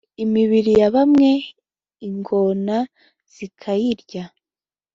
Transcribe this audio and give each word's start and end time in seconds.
imibiri 0.23 0.71
ya 0.79 0.89
bamwe 0.95 1.31
ingona 2.07 2.77
zikayirya 3.33 4.23